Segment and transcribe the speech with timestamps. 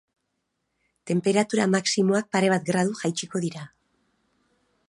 [1.11, 3.71] Tenperatura maximoak pare bat gradu jaitsiko dira.